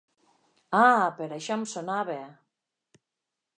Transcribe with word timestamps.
Ah, 0.77 1.09
per 1.19 1.27
això 1.37 1.59
em 1.61 1.67
sonava... 1.75 2.19